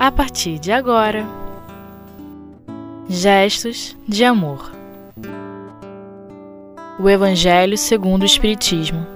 a 0.00 0.10
partir 0.10 0.58
de 0.58 0.72
agora. 0.72 1.26
Gestos 3.06 3.94
de 4.08 4.24
amor. 4.24 4.72
O 6.98 7.06
Evangelho 7.06 7.76
segundo 7.76 8.22
o 8.22 8.24
Espiritismo. 8.24 9.06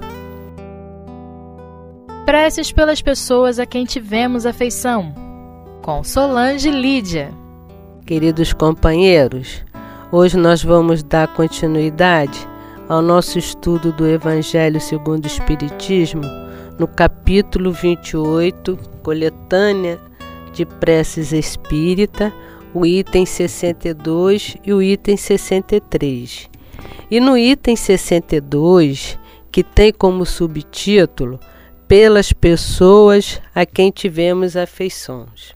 Preces 2.27 2.71
pelas 2.71 3.01
pessoas 3.01 3.59
a 3.59 3.65
quem 3.65 3.87
tivemos 3.87 4.45
afeição. 4.45 5.15
Com 5.81 6.05
Solange 6.05 6.71
Lídia. 6.71 7.33
Queridos 8.05 8.53
companheiros, 8.53 9.65
hoje 10.13 10.37
nós 10.37 10.63
vamos 10.63 11.03
dar 11.03 11.29
continuidade 11.29 12.47
ao 12.91 13.01
nosso 13.01 13.39
estudo 13.39 13.91
do 13.91 14.07
Evangelho 14.07 14.79
segundo 14.79 15.25
o 15.25 15.29
Espiritismo, 15.29 16.25
no 16.79 16.87
capítulo 16.87 17.73
28, 17.73 18.79
coletânea 19.03 19.99
de 20.55 20.65
preces 20.65 21.33
espírita, 21.33 22.33
o 22.73 22.87
item 22.87 23.27
62 23.27 24.57
e 24.65 24.73
o 24.73 24.83
item 24.83 25.17
63. 25.17 26.49
E 27.11 27.21
no 27.21 27.37
item 27.37 27.77
62, 27.77 29.19
que 29.53 29.63
tem 29.63 29.93
como 29.93 30.25
subtítulo 30.25 31.39
Pelas 31.87 32.33
pessoas 32.33 33.43
a 33.55 33.67
quem 33.67 33.91
tivemos 33.91 34.57
afeições. 34.57 35.55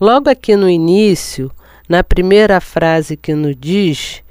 Logo 0.00 0.28
aqui 0.28 0.56
no 0.56 0.68
início, 0.68 1.50
na 1.88 2.02
primeira 2.02 2.60
frase 2.60 3.16
que 3.16 3.34
nos 3.34 3.54
diz 3.56 4.22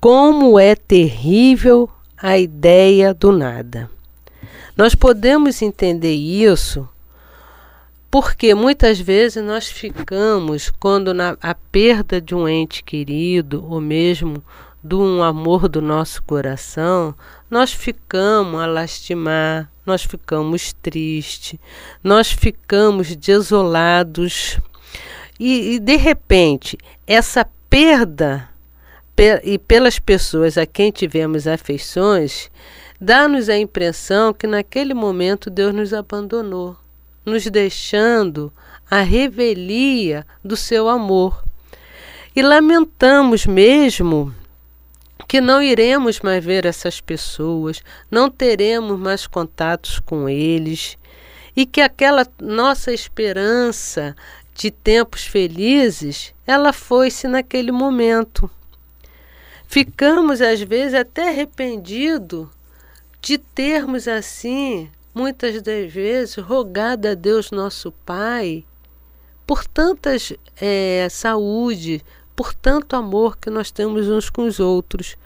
como 0.00 0.58
é 0.58 0.76
terrível 0.76 1.90
a 2.16 2.38
ideia 2.38 3.12
do 3.12 3.32
nada. 3.32 3.90
Nós 4.76 4.94
podemos 4.94 5.62
entender 5.62 6.14
isso 6.14 6.88
porque 8.14 8.54
muitas 8.54 9.00
vezes 9.00 9.42
nós 9.42 9.66
ficamos, 9.66 10.70
quando 10.78 11.12
na, 11.12 11.36
a 11.42 11.52
perda 11.52 12.20
de 12.20 12.32
um 12.32 12.48
ente 12.48 12.84
querido, 12.84 13.66
ou 13.68 13.80
mesmo 13.80 14.40
de 14.84 14.94
um 14.94 15.20
amor 15.20 15.68
do 15.68 15.82
nosso 15.82 16.22
coração, 16.22 17.12
nós 17.50 17.72
ficamos 17.72 18.60
a 18.60 18.66
lastimar, 18.66 19.68
nós 19.84 20.04
ficamos 20.04 20.72
tristes, 20.74 21.58
nós 22.04 22.30
ficamos 22.30 23.16
desolados. 23.16 24.60
E, 25.40 25.74
e 25.74 25.80
de 25.80 25.96
repente, 25.96 26.78
essa 27.08 27.44
perda 27.68 28.48
pe 29.16 29.40
e 29.42 29.58
pelas 29.58 29.98
pessoas 29.98 30.56
a 30.56 30.64
quem 30.64 30.92
tivemos 30.92 31.48
afeições, 31.48 32.48
dá-nos 33.00 33.48
a 33.48 33.58
impressão 33.58 34.32
que 34.32 34.46
naquele 34.46 34.94
momento 34.94 35.50
Deus 35.50 35.74
nos 35.74 35.92
abandonou 35.92 36.76
nos 37.24 37.46
deixando 37.46 38.52
a 38.90 39.00
revelia 39.00 40.26
do 40.44 40.56
seu 40.56 40.88
amor. 40.88 41.42
E 42.34 42.42
lamentamos 42.42 43.46
mesmo 43.46 44.34
que 45.26 45.40
não 45.40 45.62
iremos 45.62 46.20
mais 46.20 46.44
ver 46.44 46.66
essas 46.66 47.00
pessoas, 47.00 47.82
não 48.10 48.28
teremos 48.30 48.98
mais 48.98 49.26
contatos 49.26 50.00
com 50.00 50.28
eles 50.28 50.98
e 51.56 51.64
que 51.64 51.80
aquela 51.80 52.26
nossa 52.40 52.92
esperança 52.92 54.14
de 54.54 54.70
tempos 54.70 55.24
felizes, 55.24 56.34
ela 56.46 56.72
foi-se 56.72 57.26
naquele 57.26 57.72
momento. 57.72 58.50
Ficamos 59.66 60.40
às 60.40 60.60
vezes 60.60 60.94
até 60.94 61.28
arrependidos 61.28 62.48
de 63.20 63.38
termos 63.38 64.06
assim 64.06 64.90
muitas 65.14 65.62
das 65.62 65.92
vezes 65.92 66.34
rogado 66.36 67.08
a 67.08 67.14
Deus 67.14 67.50
nosso 67.50 67.92
Pai 68.04 68.64
por 69.46 69.64
tantas 69.66 70.32
é, 70.60 71.06
saúde, 71.10 72.02
por 72.34 72.52
tanto 72.54 72.96
amor 72.96 73.36
que 73.36 73.50
nós 73.50 73.70
temos 73.70 74.08
uns 74.08 74.28
com 74.28 74.46
os 74.46 74.58
outros. 74.58 75.16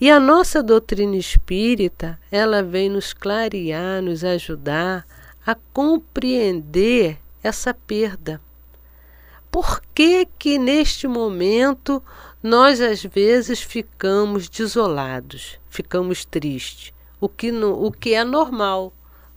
E 0.00 0.10
a 0.10 0.18
nossa 0.18 0.62
doutrina 0.62 1.16
espírita, 1.16 2.18
ela 2.30 2.62
vem 2.62 2.88
nos 2.88 3.12
clarear, 3.12 4.02
nos 4.02 4.24
ajudar 4.24 5.06
a 5.46 5.54
compreender 5.72 7.18
essa 7.42 7.72
perda. 7.72 8.40
Por 9.50 9.80
que 9.94 10.26
que 10.38 10.58
neste 10.58 11.06
momento 11.06 12.02
nós 12.42 12.80
às 12.80 13.04
vezes 13.04 13.62
ficamos 13.62 14.48
desolados, 14.48 15.58
ficamos 15.70 16.24
tristes, 16.24 16.92
o 17.20 17.28
que, 17.28 17.52
no, 17.52 17.86
o 17.86 17.92
que 17.92 18.14
é 18.14 18.24
normal, 18.24 18.92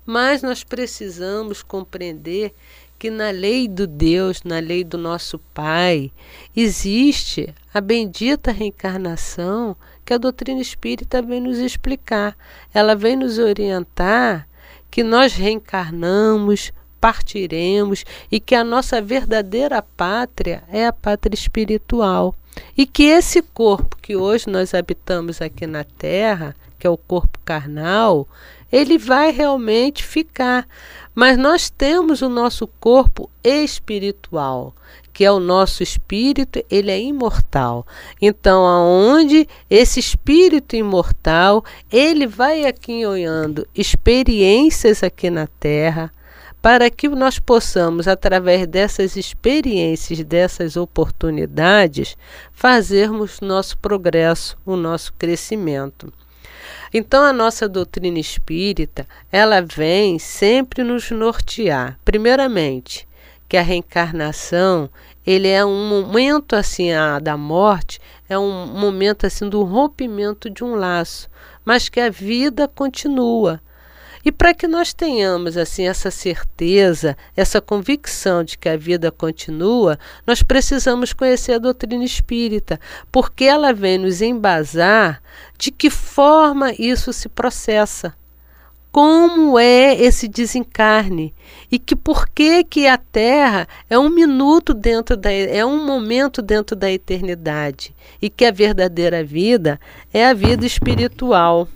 mas 0.07 0.41
nós 0.41 0.63
precisamos 0.63 1.61
compreender 1.61 2.53
que 2.97 3.11
na 3.11 3.29
lei 3.29 3.67
do 3.67 3.85
Deus, 3.85 4.41
na 4.43 4.59
lei 4.59 4.83
do 4.83 4.97
nosso 4.97 5.37
Pai, 5.53 6.11
existe 6.55 7.53
a 7.71 7.79
bendita 7.79 8.51
reencarnação 8.51 9.75
que 10.03 10.13
a 10.13 10.17
doutrina 10.17 10.61
espírita 10.61 11.21
vem 11.21 11.41
nos 11.41 11.59
explicar. 11.59 12.35
Ela 12.73 12.95
vem 12.95 13.15
nos 13.15 13.37
orientar 13.37 14.47
que 14.89 15.03
nós 15.03 15.33
reencarnamos, 15.33 16.71
partiremos 16.99 18.03
e 18.31 18.39
que 18.39 18.55
a 18.55 18.63
nossa 18.63 19.01
verdadeira 19.01 19.81
pátria 19.81 20.63
é 20.71 20.87
a 20.87 20.93
pátria 20.93 21.35
espiritual. 21.35 22.33
E 22.75 22.87
que 22.87 23.03
esse 23.03 23.41
corpo 23.41 23.97
que 24.01 24.15
hoje 24.15 24.49
nós 24.49 24.73
habitamos 24.73 25.41
aqui 25.41 25.67
na 25.67 25.83
Terra, 25.83 26.55
que 26.79 26.87
é 26.87 26.89
o 26.89 26.97
corpo 26.97 27.39
carnal, 27.45 28.27
ele 28.71 28.97
vai 28.97 29.31
realmente 29.31 30.03
ficar. 30.03 30.67
Mas 31.13 31.37
nós 31.37 31.69
temos 31.69 32.21
o 32.21 32.29
nosso 32.29 32.67
corpo 32.79 33.29
espiritual, 33.43 34.75
que 35.11 35.25
é 35.25 35.31
o 35.31 35.39
nosso 35.39 35.81
espírito, 35.81 36.63
ele 36.69 36.91
é 36.91 37.01
imortal. 37.01 37.87
Então, 38.21 38.67
aonde 38.67 39.47
esse 39.67 39.99
espírito 39.99 40.75
imortal, 40.75 41.65
ele 41.91 42.27
vai 42.27 42.65
aqui 42.65 43.03
olhando 43.03 43.67
experiências 43.73 45.01
aqui 45.01 45.31
na 45.31 45.47
terra, 45.47 46.13
para 46.61 46.89
que 46.91 47.09
nós 47.09 47.39
possamos, 47.39 48.07
através 48.07 48.67
dessas 48.67 49.15
experiências, 49.15 50.23
dessas 50.23 50.77
oportunidades, 50.77 52.15
fazermos 52.53 53.39
nosso 53.41 53.75
progresso, 53.79 54.55
o 54.63 54.75
nosso 54.75 55.13
crescimento. 55.13 56.13
Então 56.93 57.23
a 57.23 57.33
nossa 57.33 57.67
doutrina 57.67 58.19
espírita, 58.19 59.07
ela 59.31 59.61
vem 59.61 60.17
sempre 60.19 60.83
nos 60.83 61.11
nortear, 61.11 61.99
primeiramente, 62.05 63.07
que 63.47 63.57
a 63.57 63.61
reencarnação, 63.61 64.89
ele 65.25 65.47
é 65.47 65.65
um 65.65 65.87
momento 65.87 66.55
assim 66.55 66.91
a, 66.91 67.19
da 67.19 67.37
morte, 67.37 67.99
é 68.29 68.37
um 68.37 68.67
momento 68.67 69.25
assim 69.25 69.47
do 69.47 69.63
rompimento 69.63 70.49
de 70.49 70.63
um 70.63 70.75
laço, 70.75 71.29
mas 71.63 71.89
que 71.89 71.99
a 71.99 72.09
vida 72.09 72.67
continua. 72.67 73.61
E 74.23 74.31
para 74.31 74.53
que 74.53 74.67
nós 74.67 74.93
tenhamos 74.93 75.57
assim 75.57 75.87
essa 75.87 76.11
certeza, 76.11 77.15
essa 77.35 77.61
convicção 77.61 78.43
de 78.43 78.57
que 78.57 78.69
a 78.69 78.77
vida 78.77 79.11
continua, 79.11 79.97
nós 80.25 80.43
precisamos 80.43 81.13
conhecer 81.13 81.53
a 81.53 81.59
doutrina 81.59 82.03
espírita, 82.03 82.79
porque 83.11 83.45
ela 83.45 83.73
vem 83.73 83.97
nos 83.97 84.21
embasar 84.21 85.21
de 85.57 85.71
que 85.71 85.89
forma 85.89 86.73
isso 86.77 87.13
se 87.13 87.29
processa. 87.29 88.13
Como 88.91 89.59
é 89.59 89.93
esse 89.93 90.27
desencarne 90.27 91.31
e 91.71 91.77
que 91.77 91.95
por 91.95 92.27
que 92.29 92.63
que 92.63 92.87
a 92.87 92.97
Terra 92.97 93.67
é 93.87 93.99
um 93.99 94.09
minuto 94.09 94.73
dentro 94.73 95.15
da 95.15 95.31
é 95.31 95.63
um 95.63 95.85
momento 95.85 96.41
dentro 96.41 96.75
da 96.75 96.91
eternidade 96.91 97.93
e 98.19 98.27
que 98.27 98.43
a 98.43 98.51
verdadeira 98.51 99.23
vida 99.23 99.79
é 100.11 100.25
a 100.25 100.33
vida 100.33 100.65
espiritual 100.65 101.67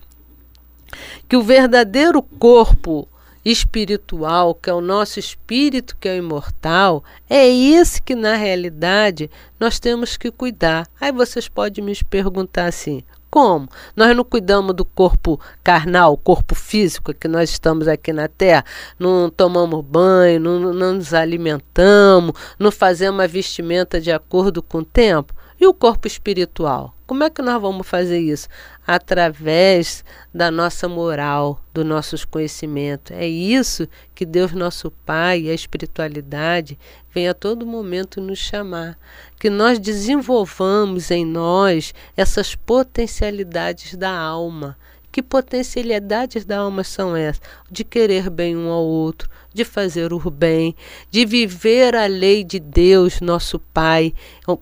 que 1.27 1.35
o 1.35 1.43
verdadeiro 1.43 2.21
corpo 2.21 3.07
espiritual, 3.43 4.53
que 4.53 4.69
é 4.69 4.73
o 4.73 4.81
nosso 4.81 5.19
espírito 5.19 5.97
que 5.99 6.07
é 6.07 6.17
imortal, 6.17 7.03
é 7.29 7.47
esse 7.47 8.01
que 8.01 8.15
na 8.15 8.35
realidade 8.35 9.29
nós 9.59 9.79
temos 9.79 10.15
que 10.17 10.31
cuidar. 10.31 10.87
Aí 10.99 11.11
vocês 11.11 11.47
podem 11.47 11.83
me 11.83 11.95
perguntar 12.03 12.67
assim: 12.67 13.03
como? 13.31 13.69
Nós 13.95 14.15
não 14.15 14.25
cuidamos 14.25 14.75
do 14.75 14.83
corpo 14.83 15.39
carnal, 15.63 16.17
corpo 16.17 16.53
físico 16.53 17.13
que 17.13 17.29
nós 17.29 17.49
estamos 17.49 17.87
aqui 17.87 18.11
na 18.11 18.27
Terra, 18.27 18.65
não 18.99 19.29
tomamos 19.29 19.83
banho, 19.83 20.39
não, 20.39 20.59
não 20.73 20.93
nos 20.95 21.13
alimentamos, 21.13 22.33
não 22.59 22.71
fazemos 22.71 23.23
a 23.23 23.27
vestimenta 23.27 24.01
de 24.01 24.11
acordo 24.11 24.61
com 24.61 24.79
o 24.79 24.85
tempo? 24.85 25.33
E 25.61 25.67
o 25.67 25.75
corpo 25.75 26.07
espiritual? 26.07 26.91
Como 27.05 27.23
é 27.23 27.29
que 27.29 27.39
nós 27.39 27.61
vamos 27.61 27.87
fazer 27.87 28.17
isso? 28.17 28.47
Através 28.87 30.03
da 30.33 30.49
nossa 30.49 30.87
moral, 30.89 31.61
dos 31.71 31.85
nossos 31.85 32.25
conhecimentos. 32.25 33.15
É 33.15 33.27
isso 33.27 33.87
que 34.15 34.25
Deus, 34.25 34.53
nosso 34.53 34.89
Pai, 35.05 35.51
a 35.51 35.53
espiritualidade 35.53 36.79
vem 37.13 37.29
a 37.29 37.35
todo 37.35 37.63
momento 37.63 38.19
nos 38.19 38.39
chamar. 38.39 38.97
Que 39.39 39.51
nós 39.51 39.77
desenvolvamos 39.77 41.11
em 41.11 41.23
nós 41.23 41.93
essas 42.17 42.55
potencialidades 42.55 43.93
da 43.93 44.09
alma 44.11 44.75
Que 45.11 45.21
potencialidades 45.21 46.45
da 46.45 46.59
alma 46.59 46.83
são 46.83 47.15
essas? 47.15 47.41
De 47.69 47.83
querer 47.83 48.29
bem 48.29 48.55
um 48.55 48.69
ao 48.69 48.83
outro, 48.83 49.29
de 49.53 49.65
fazer 49.65 50.13
o 50.13 50.31
bem, 50.31 50.75
de 51.09 51.25
viver 51.25 51.95
a 51.95 52.05
lei 52.05 52.43
de 52.43 52.59
Deus, 52.59 53.19
nosso 53.19 53.59
Pai, 53.59 54.13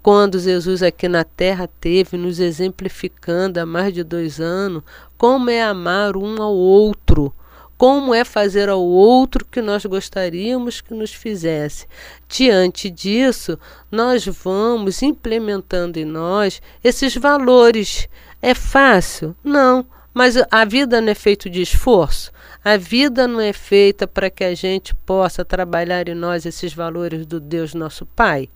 quando 0.01 0.39
Jesus 0.39 0.81
aqui 0.81 1.07
na 1.07 1.23
terra 1.23 1.69
teve, 1.79 2.17
nos 2.17 2.39
exemplificando 2.39 3.59
há 3.59 3.65
mais 3.65 3.93
de 3.93 4.03
dois 4.03 4.39
anos, 4.39 4.81
como 5.17 5.49
é 5.49 5.61
amar 5.61 6.17
um 6.17 6.41
ao 6.41 6.55
outro 6.55 7.33
como 7.79 8.13
é 8.13 8.25
fazer 8.25 8.67
ao 8.67 8.83
outro 8.83 9.45
que 9.45 9.61
nós 9.61 9.85
gostaríamos 9.85 10.81
que 10.81 10.93
nos 10.93 11.13
fizesse. 11.13 11.87
Diante 12.27 12.89
disso, 12.89 13.57
nós 13.89 14.25
vamos 14.25 15.01
implementando 15.01 15.97
em 15.97 16.03
nós 16.03 16.61
esses 16.83 17.15
valores. 17.15 18.09
É 18.41 18.53
fácil? 18.53 19.33
Não, 19.41 19.85
mas 20.13 20.35
a 20.49 20.65
vida 20.65 20.99
não 20.99 21.09
é 21.09 21.15
feita 21.15 21.49
de 21.49 21.61
esforço. 21.61 22.31
A 22.63 22.77
vida 22.77 23.27
não 23.27 23.39
é 23.39 23.53
feita 23.53 24.07
para 24.07 24.29
que 24.29 24.43
a 24.43 24.53
gente 24.53 24.93
possa 24.93 25.45
trabalhar 25.45 26.09
em 26.09 26.15
nós 26.15 26.45
esses 26.45 26.73
valores 26.73 27.25
do 27.25 27.39
Deus 27.39 27.73
nosso 27.73 28.05
Pai. 28.05 28.49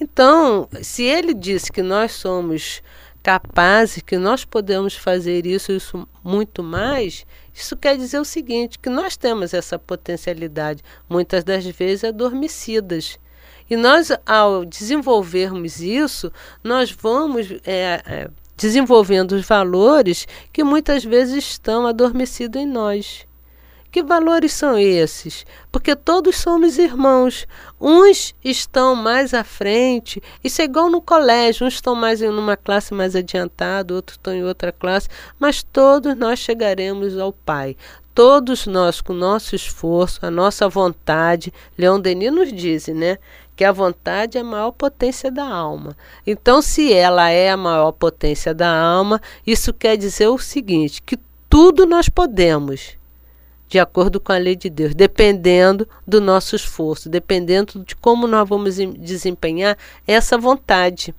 Então, 0.00 0.68
se 0.82 1.02
ele 1.02 1.32
disse 1.32 1.72
que 1.72 1.82
nós 1.82 2.12
somos 2.12 2.82
capazes, 3.22 4.02
que 4.02 4.18
nós 4.18 4.44
podemos 4.44 4.94
fazer 4.94 5.46
isso, 5.46 5.72
isso 5.72 6.06
muito 6.22 6.62
mais, 6.62 7.26
isso 7.52 7.76
quer 7.76 7.96
dizer 7.96 8.20
o 8.20 8.24
seguinte, 8.24 8.78
que 8.78 8.88
nós 8.88 9.16
temos 9.16 9.52
essa 9.52 9.76
potencialidade, 9.78 10.80
muitas 11.08 11.42
das 11.42 11.66
vezes 11.66 12.04
adormecidas. 12.04 13.18
E 13.68 13.76
nós, 13.76 14.12
ao 14.24 14.64
desenvolvermos 14.64 15.80
isso, 15.80 16.30
nós 16.62 16.92
vamos 16.92 17.50
é, 17.64 18.00
é, 18.06 18.30
desenvolvendo 18.56 19.32
os 19.32 19.46
valores 19.46 20.26
que 20.52 20.64
muitas 20.64 21.04
vezes 21.04 21.44
estão 21.44 21.86
adormecidos 21.86 22.60
em 22.60 22.66
nós. 22.66 23.26
Que 23.96 24.02
valores 24.02 24.52
são 24.52 24.78
esses? 24.78 25.46
Porque 25.72 25.96
todos 25.96 26.36
somos 26.36 26.76
irmãos. 26.76 27.46
Uns 27.80 28.34
estão 28.44 28.94
mais 28.94 29.32
à 29.32 29.42
frente, 29.42 30.22
isso 30.44 30.60
é 30.60 30.66
igual 30.66 30.90
no 30.90 31.00
colégio, 31.00 31.66
uns 31.66 31.74
estão 31.74 31.94
mais 31.94 32.20
em 32.20 32.28
uma 32.28 32.58
classe 32.58 32.92
mais 32.92 33.16
adiantada, 33.16 33.94
outros 33.94 34.18
estão 34.18 34.34
em 34.34 34.44
outra 34.44 34.70
classe, 34.70 35.08
mas 35.38 35.62
todos 35.62 36.14
nós 36.14 36.38
chegaremos 36.38 37.16
ao 37.16 37.32
Pai. 37.32 37.74
Todos 38.14 38.66
nós, 38.66 39.00
com 39.00 39.12
nosso 39.12 39.54
esforço, 39.54 40.24
a 40.24 40.30
nossa 40.30 40.68
vontade, 40.68 41.52
Leão 41.76 42.00
Denis 42.00 42.32
nos 42.32 42.52
diz, 42.52 42.88
né? 42.88 43.18
Que 43.56 43.64
a 43.64 43.72
vontade 43.72 44.36
é 44.36 44.42
a 44.42 44.44
maior 44.44 44.70
potência 44.70 45.30
da 45.30 45.44
alma. 45.44 45.96
Então, 46.26 46.60
se 46.60 46.92
ela 46.92 47.30
é 47.30 47.50
a 47.50 47.56
maior 47.56 47.90
potência 47.92 48.54
da 48.54 48.70
alma, 48.70 49.20
isso 49.46 49.72
quer 49.72 49.96
dizer 49.96 50.28
o 50.28 50.38
seguinte: 50.38 51.00
que 51.00 51.18
tudo 51.48 51.86
nós 51.86 52.08
podemos 52.08 52.98
de 53.68 53.78
acordo 53.78 54.20
com 54.20 54.32
a 54.32 54.38
lei 54.38 54.56
de 54.56 54.70
Deus, 54.70 54.94
dependendo 54.94 55.88
do 56.06 56.20
nosso 56.20 56.54
esforço, 56.54 57.08
dependendo 57.08 57.84
de 57.84 57.96
como 57.96 58.26
nós 58.26 58.48
vamos 58.48 58.76
desempenhar 58.76 59.76
essa 60.06 60.38
vontade. 60.38 61.14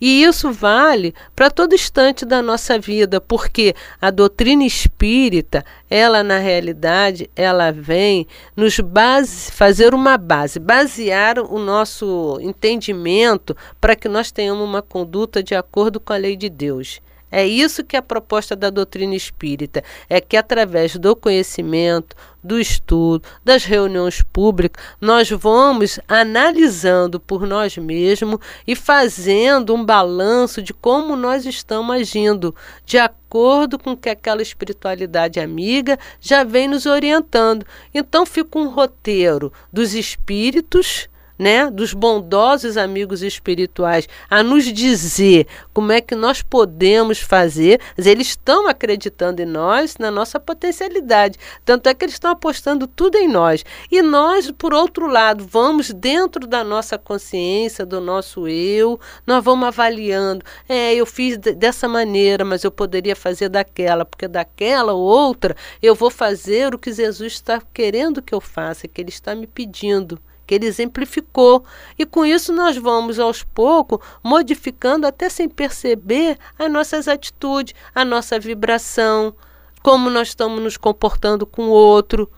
E 0.00 0.22
isso 0.22 0.52
vale 0.52 1.14
para 1.34 1.50
todo 1.50 1.74
instante 1.74 2.24
da 2.24 2.40
nossa 2.40 2.78
vida, 2.78 3.20
porque 3.20 3.74
a 4.00 4.10
doutrina 4.10 4.64
espírita, 4.64 5.64
ela 5.90 6.22
na 6.22 6.38
realidade, 6.38 7.30
ela 7.34 7.70
vem 7.70 8.26
nos 8.56 8.78
base, 8.80 9.50
fazer 9.50 9.94
uma 9.94 10.16
base, 10.16 10.58
basear 10.58 11.38
o 11.38 11.58
nosso 11.58 12.38
entendimento 12.40 13.56
para 13.80 13.96
que 13.96 14.08
nós 14.08 14.30
tenhamos 14.30 14.66
uma 14.66 14.82
conduta 14.82 15.42
de 15.42 15.54
acordo 15.54 15.98
com 16.00 16.12
a 16.12 16.16
lei 16.16 16.36
de 16.36 16.48
Deus. 16.48 17.00
É 17.30 17.46
isso 17.46 17.84
que 17.84 17.96
é 17.96 17.98
a 17.98 18.02
proposta 18.02 18.56
da 18.56 18.70
doutrina 18.70 19.14
espírita, 19.14 19.84
é 20.08 20.20
que 20.20 20.36
através 20.36 20.96
do 20.96 21.14
conhecimento, 21.14 22.16
do 22.42 22.58
estudo, 22.58 23.28
das 23.44 23.64
reuniões 23.64 24.22
públicas, 24.22 24.82
nós 25.00 25.28
vamos 25.28 26.00
analisando 26.08 27.20
por 27.20 27.46
nós 27.46 27.76
mesmos 27.76 28.38
e 28.66 28.74
fazendo 28.74 29.74
um 29.74 29.84
balanço 29.84 30.62
de 30.62 30.72
como 30.72 31.16
nós 31.16 31.44
estamos 31.44 31.94
agindo, 31.94 32.54
de 32.86 32.96
acordo 32.96 33.78
com 33.78 33.96
que 33.96 34.08
aquela 34.08 34.40
espiritualidade 34.40 35.38
amiga 35.38 35.98
já 36.20 36.44
vem 36.44 36.68
nos 36.68 36.86
orientando. 36.86 37.66
Então 37.92 38.24
fica 38.24 38.58
um 38.58 38.68
roteiro 38.68 39.52
dos 39.70 39.94
espíritos 39.94 41.08
né, 41.38 41.70
dos 41.70 41.94
bondosos 41.94 42.76
amigos 42.76 43.22
espirituais 43.22 44.08
a 44.28 44.42
nos 44.42 44.64
dizer 44.64 45.46
como 45.72 45.92
é 45.92 46.00
que 46.00 46.14
nós 46.14 46.42
podemos 46.42 47.20
fazer, 47.20 47.80
eles 47.96 48.28
estão 48.28 48.66
acreditando 48.66 49.40
em 49.40 49.46
nós, 49.46 49.96
na 49.98 50.10
nossa 50.10 50.40
potencialidade. 50.40 51.38
Tanto 51.64 51.88
é 51.88 51.94
que 51.94 52.04
eles 52.04 52.14
estão 52.14 52.30
apostando 52.30 52.86
tudo 52.86 53.16
em 53.16 53.28
nós. 53.28 53.64
E 53.90 54.02
nós, 54.02 54.50
por 54.50 54.74
outro 54.74 55.06
lado, 55.06 55.46
vamos 55.48 55.90
dentro 55.90 56.46
da 56.46 56.64
nossa 56.64 56.98
consciência, 56.98 57.86
do 57.86 58.00
nosso 58.00 58.48
eu, 58.48 58.98
nós 59.26 59.44
vamos 59.44 59.68
avaliando. 59.68 60.44
É, 60.68 60.94
eu 60.94 61.06
fiz 61.06 61.38
dessa 61.38 61.86
maneira, 61.86 62.44
mas 62.44 62.64
eu 62.64 62.70
poderia 62.70 63.14
fazer 63.14 63.48
daquela, 63.48 64.04
porque 64.04 64.26
daquela 64.26 64.92
ou 64.92 65.02
outra 65.02 65.54
eu 65.82 65.94
vou 65.94 66.10
fazer 66.10 66.74
o 66.74 66.78
que 66.78 66.92
Jesus 66.92 67.34
está 67.34 67.62
querendo 67.72 68.22
que 68.22 68.34
eu 68.34 68.40
faça, 68.40 68.88
que 68.88 69.00
Ele 69.00 69.10
está 69.10 69.34
me 69.34 69.46
pedindo 69.46 70.20
que 70.48 70.54
ele 70.54 70.66
exemplificou. 70.66 71.62
E 71.98 72.06
com 72.06 72.24
isso 72.24 72.52
nós 72.52 72.76
vamos 72.78 73.20
aos 73.20 73.44
poucos 73.44 74.00
modificando 74.24 75.06
até 75.06 75.28
sem 75.28 75.46
perceber 75.46 76.38
as 76.58 76.72
nossas 76.72 77.06
atitudes, 77.06 77.74
a 77.94 78.02
nossa 78.02 78.40
vibração, 78.40 79.34
como 79.82 80.08
nós 80.08 80.28
estamos 80.28 80.60
nos 80.60 80.78
comportando 80.78 81.46
com 81.46 81.64
o 81.64 81.70
outro 81.70 82.28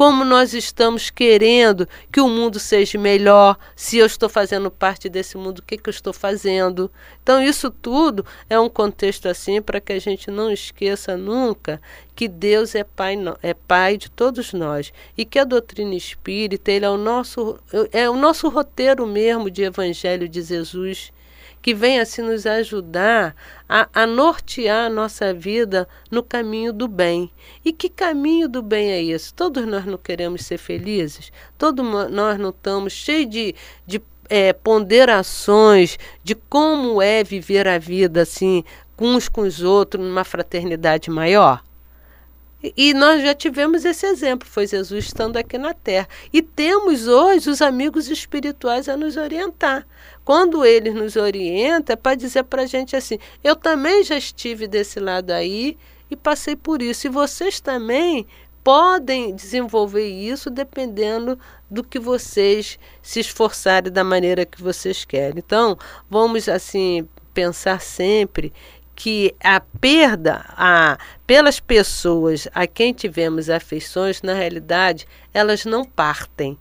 como 0.00 0.24
nós 0.24 0.54
estamos 0.54 1.10
querendo 1.10 1.86
que 2.10 2.22
o 2.22 2.26
mundo 2.26 2.58
seja 2.58 2.98
melhor, 2.98 3.58
se 3.76 3.98
eu 3.98 4.06
estou 4.06 4.30
fazendo 4.30 4.70
parte 4.70 5.10
desse 5.10 5.36
mundo, 5.36 5.58
o 5.58 5.62
que, 5.62 5.76
que 5.76 5.90
eu 5.90 5.92
estou 5.92 6.14
fazendo. 6.14 6.90
Então, 7.22 7.42
isso 7.42 7.70
tudo 7.70 8.24
é 8.48 8.58
um 8.58 8.70
contexto 8.70 9.28
assim 9.28 9.60
para 9.60 9.78
que 9.78 9.92
a 9.92 9.98
gente 9.98 10.30
não 10.30 10.50
esqueça 10.50 11.18
nunca 11.18 11.82
que 12.16 12.28
Deus 12.28 12.74
é 12.74 12.82
pai, 12.82 13.14
é 13.42 13.52
pai 13.52 13.98
de 13.98 14.10
todos 14.10 14.54
nós 14.54 14.90
e 15.18 15.26
que 15.26 15.38
a 15.38 15.44
doutrina 15.44 15.94
espírita 15.94 16.72
ele 16.72 16.86
é, 16.86 16.88
o 16.88 16.96
nosso, 16.96 17.58
é 17.92 18.08
o 18.08 18.16
nosso 18.16 18.48
roteiro 18.48 19.06
mesmo 19.06 19.50
de 19.50 19.64
Evangelho 19.64 20.26
de 20.26 20.40
Jesus 20.40 21.12
que 21.62 21.74
venha 21.74 22.02
assim 22.02 22.22
nos 22.22 22.46
ajudar 22.46 23.34
a, 23.68 23.88
a, 23.92 24.06
nortear 24.06 24.86
a 24.86 24.90
nossa 24.90 25.32
vida 25.34 25.88
no 26.10 26.22
caminho 26.22 26.72
do 26.72 26.88
bem. 26.88 27.30
E 27.64 27.72
que 27.72 27.88
caminho 27.88 28.48
do 28.48 28.62
bem 28.62 28.90
é 28.90 29.02
esse? 29.02 29.32
Todos 29.32 29.66
nós 29.66 29.84
não 29.84 29.98
queremos 29.98 30.44
ser 30.44 30.58
felizes? 30.58 31.32
Todos 31.58 31.84
nós 32.10 32.38
não 32.38 32.50
estamos 32.50 32.92
cheios 32.92 33.30
de, 33.30 33.54
de 33.86 34.02
é, 34.28 34.52
ponderações 34.52 35.98
de 36.22 36.34
como 36.34 37.02
é 37.02 37.22
viver 37.22 37.66
a 37.68 37.78
vida 37.78 38.22
assim, 38.22 38.64
uns 38.98 39.28
com 39.28 39.42
os 39.42 39.62
outros, 39.62 40.04
numa 40.04 40.24
fraternidade 40.24 41.10
maior? 41.10 41.62
E 42.62 42.92
nós 42.92 43.22
já 43.22 43.34
tivemos 43.34 43.84
esse 43.84 44.06
exemplo, 44.06 44.46
foi 44.46 44.66
Jesus 44.66 45.06
estando 45.06 45.36
aqui 45.38 45.56
na 45.56 45.72
Terra. 45.72 46.06
E 46.32 46.42
temos 46.42 47.08
hoje 47.08 47.48
os 47.48 47.62
amigos 47.62 48.08
espirituais 48.08 48.88
a 48.88 48.96
nos 48.96 49.16
orientar. 49.16 49.86
Quando 50.24 50.64
eles 50.64 50.94
nos 50.94 51.16
orientam, 51.16 51.94
é 51.94 51.96
para 51.96 52.14
dizer 52.14 52.44
para 52.44 52.62
a 52.62 52.66
gente 52.66 52.94
assim: 52.94 53.18
eu 53.42 53.56
também 53.56 54.04
já 54.04 54.16
estive 54.16 54.68
desse 54.68 55.00
lado 55.00 55.30
aí 55.30 55.78
e 56.10 56.16
passei 56.16 56.54
por 56.54 56.82
isso. 56.82 57.06
E 57.06 57.10
vocês 57.10 57.60
também 57.60 58.26
podem 58.62 59.34
desenvolver 59.34 60.06
isso 60.06 60.50
dependendo 60.50 61.38
do 61.70 61.82
que 61.82 61.98
vocês 61.98 62.78
se 63.00 63.20
esforçarem 63.20 63.90
da 63.90 64.04
maneira 64.04 64.44
que 64.44 64.62
vocês 64.62 65.04
querem. 65.04 65.38
Então, 65.38 65.78
vamos 66.10 66.48
assim 66.48 67.08
pensar 67.32 67.80
sempre 67.80 68.52
que 69.02 69.34
a 69.42 69.58
perda 69.80 70.44
a, 70.50 70.98
pelas 71.26 71.58
pessoas 71.58 72.46
a 72.54 72.66
quem 72.66 72.92
tivemos 72.92 73.48
afeições, 73.48 74.20
na 74.20 74.34
realidade, 74.34 75.08
elas 75.32 75.64
não 75.64 75.86
partem. 75.86 76.58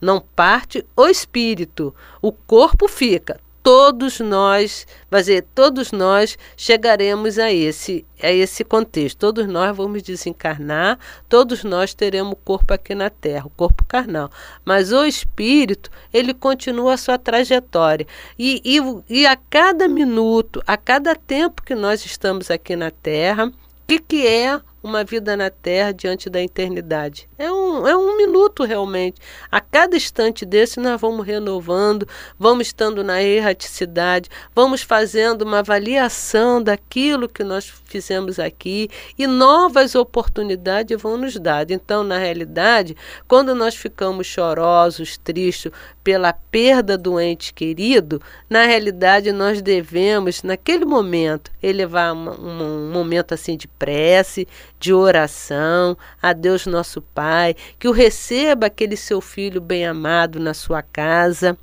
Não 0.00 0.18
parte 0.18 0.86
o 0.96 1.06
espírito, 1.06 1.94
o 2.22 2.32
corpo 2.32 2.88
fica 2.88 3.38
todos 3.66 4.20
nós, 4.20 4.86
vai 5.10 5.22
dizer, 5.22 5.44
todos 5.52 5.90
nós 5.90 6.38
chegaremos 6.56 7.36
a 7.36 7.52
esse, 7.52 8.06
a 8.22 8.30
esse 8.30 8.62
contexto. 8.62 9.18
Todos 9.18 9.44
nós 9.48 9.76
vamos 9.76 10.04
desencarnar, 10.04 11.00
todos 11.28 11.64
nós 11.64 11.92
teremos 11.92 12.36
corpo 12.44 12.72
aqui 12.72 12.94
na 12.94 13.10
Terra, 13.10 13.46
o 13.46 13.50
corpo 13.50 13.84
carnal. 13.84 14.30
Mas 14.64 14.92
o 14.92 15.04
espírito, 15.04 15.90
ele 16.14 16.32
continua 16.32 16.94
a 16.94 16.96
sua 16.96 17.18
trajetória. 17.18 18.06
E, 18.38 18.62
e, 18.64 18.78
e 19.12 19.26
a 19.26 19.34
cada 19.34 19.88
minuto, 19.88 20.62
a 20.64 20.76
cada 20.76 21.16
tempo 21.16 21.60
que 21.60 21.74
nós 21.74 22.06
estamos 22.06 22.52
aqui 22.52 22.76
na 22.76 22.92
Terra, 22.92 23.46
o 23.46 23.52
que, 23.88 23.98
que 23.98 24.24
é 24.24 24.60
uma 24.82 25.02
vida 25.02 25.36
na 25.36 25.50
terra 25.50 25.92
diante 25.92 26.30
da 26.30 26.40
eternidade. 26.40 27.28
É 27.38 27.52
um, 27.52 27.86
é 27.86 27.96
um 27.96 28.16
minuto 28.16 28.64
realmente. 28.64 29.20
A 29.50 29.60
cada 29.60 29.96
instante 29.96 30.44
desse 30.44 30.78
nós 30.78 31.00
vamos 31.00 31.26
renovando, 31.26 32.06
vamos 32.38 32.68
estando 32.68 33.02
na 33.02 33.22
erraticidade, 33.22 34.30
vamos 34.54 34.82
fazendo 34.82 35.42
uma 35.42 35.58
avaliação 35.58 36.62
daquilo 36.62 37.28
que 37.28 37.42
nós 37.42 37.72
fizemos 37.84 38.38
aqui 38.38 38.88
e 39.18 39.26
novas 39.26 39.94
oportunidades 39.94 41.00
vão 41.00 41.16
nos 41.16 41.36
dar. 41.36 41.70
Então, 41.70 42.04
na 42.04 42.18
realidade, 42.18 42.96
quando 43.26 43.54
nós 43.54 43.74
ficamos 43.74 44.26
chorosos, 44.26 45.16
tristes 45.16 45.72
pela 46.04 46.32
perda 46.32 46.96
do 46.96 47.18
ente 47.18 47.52
querido, 47.52 48.22
na 48.48 48.64
realidade 48.64 49.32
nós 49.32 49.60
devemos, 49.60 50.42
naquele 50.44 50.84
momento, 50.84 51.50
elevar 51.60 52.12
um, 52.14 52.30
um 52.30 52.92
momento 52.92 53.34
assim 53.34 53.56
de 53.56 53.66
prece, 53.66 54.46
de 54.78 54.92
oração 54.92 55.96
a 56.20 56.32
Deus 56.32 56.66
nosso 56.66 57.00
Pai, 57.00 57.54
que 57.78 57.88
o 57.88 57.92
receba 57.92 58.66
aquele 58.66 58.96
seu 58.96 59.20
filho 59.20 59.60
bem 59.60 59.86
amado 59.86 60.38
na 60.38 60.54
sua 60.54 60.82
casa. 60.82 61.56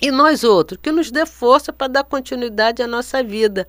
E 0.00 0.10
nós 0.10 0.42
outros, 0.42 0.80
que 0.82 0.90
nos 0.90 1.10
dê 1.10 1.24
força 1.24 1.72
para 1.72 1.88
dar 1.88 2.04
continuidade 2.04 2.82
à 2.82 2.86
nossa 2.86 3.22
vida. 3.22 3.68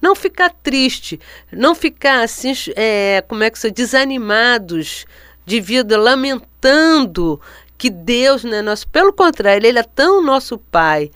Não 0.00 0.14
ficar 0.14 0.50
triste, 0.50 1.20
não 1.52 1.74
ficar 1.74 2.22
assim, 2.22 2.52
é, 2.76 3.22
como 3.28 3.42
é 3.42 3.50
que 3.50 3.58
se 3.58 3.70
desanimados 3.70 5.06
de 5.44 5.60
vida, 5.60 5.98
lamentando 5.98 7.40
que 7.76 7.90
Deus 7.90 8.44
não 8.44 8.54
é 8.54 8.62
nosso. 8.62 8.88
Pelo 8.88 9.12
contrário, 9.12 9.66
Ele 9.66 9.78
é 9.78 9.82
tão 9.82 10.22
nosso 10.22 10.58
Pai, 10.58 11.10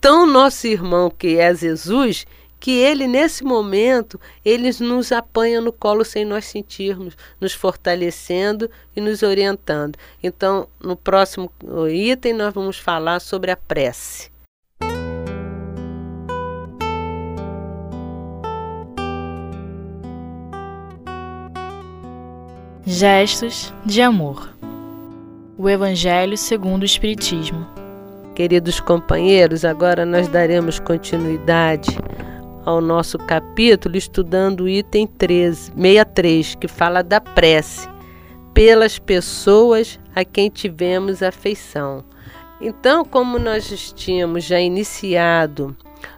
tão 0.00 0.26
nosso 0.26 0.66
irmão 0.66 1.10
que 1.10 1.36
é 1.38 1.54
Jesus, 1.54 2.26
que 2.60 2.72
ele 2.72 3.06
nesse 3.06 3.44
momento 3.44 4.20
ele 4.44 4.70
nos 4.80 5.12
apanha 5.12 5.60
no 5.60 5.72
colo 5.72 6.04
sem 6.04 6.24
nós 6.24 6.44
sentirmos, 6.44 7.16
nos 7.40 7.52
fortalecendo 7.52 8.70
e 8.94 9.00
nos 9.00 9.22
orientando. 9.22 9.96
Então, 10.22 10.68
no 10.80 10.96
próximo 10.96 11.50
item 11.90 12.32
nós 12.32 12.52
vamos 12.52 12.78
falar 12.78 13.20
sobre 13.20 13.50
a 13.50 13.56
prece. 13.56 14.30
Gestos 22.84 23.72
de 23.84 24.00
amor. 24.00 24.56
O 25.58 25.68
Evangelho 25.68 26.38
segundo 26.38 26.82
o 26.82 26.86
Espiritismo. 26.86 27.66
Queridos 28.34 28.80
companheiros, 28.80 29.64
agora 29.64 30.06
nós 30.06 30.28
daremos 30.28 30.78
continuidade 30.78 31.98
ao 32.68 32.82
nosso 32.82 33.16
capítulo 33.16 33.96
estudando 33.96 34.64
o 34.64 34.68
item 34.68 35.06
13, 35.06 35.72
63, 35.72 36.54
que 36.56 36.68
fala 36.68 37.02
da 37.02 37.18
prece, 37.18 37.88
pelas 38.52 38.98
pessoas 38.98 39.98
a 40.14 40.22
quem 40.22 40.50
tivemos 40.50 41.22
afeição. 41.22 42.04
Então, 42.60 43.06
como 43.06 43.38
nós 43.38 43.94
tínhamos 43.96 44.44
já 44.44 44.60
iniciado 44.60 45.74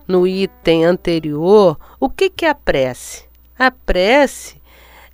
no 0.08 0.26
item 0.26 0.84
anterior, 0.84 1.78
o 2.00 2.10
que, 2.10 2.32
é 2.44 2.48
a 2.48 2.54
prece? 2.54 3.26
A 3.56 3.70
prece, 3.70 4.60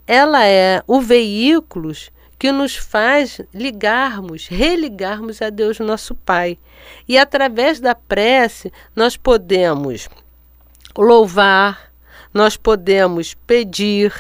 ela 0.07 0.43
é 0.47 0.83
o 0.87 1.03
veículo 1.03 1.93
que 2.39 2.51
nos 2.51 2.77
faz 2.77 3.43
ligarmos, 3.53 4.49
religarmos 4.49 5.43
a 5.43 5.51
Deus 5.51 5.81
nosso 5.81 6.15
Pai. 6.15 6.59
E 7.07 7.19
através 7.19 7.79
da 7.79 7.95
prece, 7.95 8.73
nós 8.95 9.19
podemos 9.19 10.09
louvar, 11.03 11.93
nós 12.33 12.57
podemos 12.57 13.35
pedir, 13.47 14.13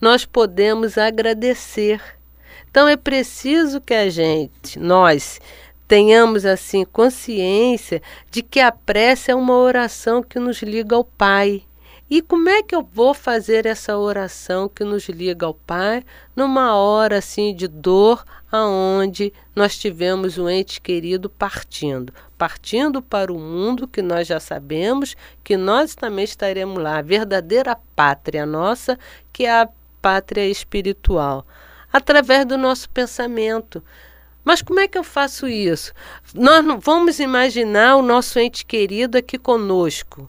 nós 0.00 0.24
podemos 0.24 0.96
agradecer. 0.96 2.00
Então 2.70 2.88
é 2.88 2.96
preciso 2.96 3.80
que 3.80 3.94
a 3.94 4.08
gente, 4.08 4.78
nós, 4.78 5.40
tenhamos 5.86 6.44
assim 6.44 6.84
consciência 6.84 8.02
de 8.30 8.42
que 8.42 8.60
a 8.60 8.70
prece 8.70 9.30
é 9.30 9.34
uma 9.34 9.56
oração 9.56 10.22
que 10.22 10.38
nos 10.38 10.62
liga 10.62 10.94
ao 10.94 11.02
Pai. 11.02 11.62
E 12.10 12.22
como 12.22 12.48
é 12.48 12.62
que 12.62 12.74
eu 12.74 12.82
vou 12.82 13.12
fazer 13.12 13.66
essa 13.66 13.98
oração 13.98 14.66
que 14.66 14.82
nos 14.82 15.10
liga 15.10 15.44
ao 15.44 15.52
Pai 15.52 16.02
numa 16.34 16.74
hora 16.74 17.18
assim 17.18 17.54
de 17.54 17.68
dor, 17.68 18.24
aonde 18.50 19.30
nós 19.54 19.76
tivemos 19.76 20.38
um 20.38 20.48
ente 20.48 20.80
querido 20.80 21.28
partindo, 21.28 22.10
partindo 22.38 23.02
para 23.02 23.30
o 23.30 23.38
mundo 23.38 23.86
que 23.86 24.00
nós 24.00 24.26
já 24.26 24.40
sabemos 24.40 25.14
que 25.44 25.54
nós 25.54 25.94
também 25.94 26.24
estaremos 26.24 26.82
lá, 26.82 26.96
a 26.96 27.02
verdadeira 27.02 27.76
pátria 27.94 28.46
nossa, 28.46 28.98
que 29.30 29.44
é 29.44 29.60
a 29.60 29.68
pátria 30.00 30.48
espiritual, 30.48 31.46
através 31.92 32.46
do 32.46 32.56
nosso 32.56 32.88
pensamento. 32.88 33.84
Mas 34.42 34.62
como 34.62 34.80
é 34.80 34.88
que 34.88 34.96
eu 34.96 35.04
faço 35.04 35.46
isso? 35.46 35.92
Nós 36.32 36.64
não 36.64 36.80
vamos 36.80 37.20
imaginar 37.20 37.96
o 37.96 38.02
nosso 38.02 38.38
ente 38.38 38.64
querido 38.64 39.18
aqui 39.18 39.36
conosco 39.36 40.26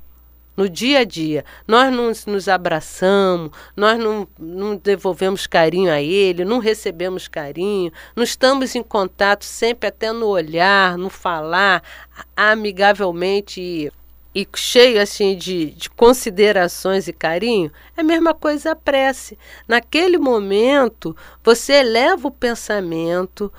no 0.60 0.68
dia 0.68 1.00
a 1.00 1.04
dia. 1.06 1.46
Nós 1.66 1.90
não 1.90 2.12
nos 2.28 2.50
abraçamos, 2.50 3.52
nós 3.78 3.98
não, 3.98 4.28
não 4.38 4.76
devolvemos 4.76 5.48
carinho 5.48 5.90
a 5.90 6.02
ele, 6.02 6.44
não 6.44 6.60
recebemos 6.60 7.30
carinho, 7.30 7.94
não 8.14 8.26
estamos 8.26 8.76
em 8.76 8.84
contato 8.84 9.46
sempre 9.46 9.88
até 9.88 10.12
no 10.12 10.28
olhar, 10.28 10.98
no 10.98 11.10
falar, 11.10 11.82
amigavelmente 12.36 13.90
e 14.34 14.48
cheio 14.56 15.02
assim 15.02 15.36
de, 15.36 15.72
de 15.72 15.90
considerações 15.90 17.08
e 17.08 17.14
carinho, 17.14 17.72
é 17.98 18.02
a 18.02 18.04
mesma 18.04 18.34
coisa 18.34 18.72
a 18.72 18.76
prece. 18.76 19.38
Naquele 19.68 20.18
momento, 20.18 21.16
você 21.44 21.74
eleva 21.74 22.28
o 22.28 22.32
pensamento, 22.32 23.52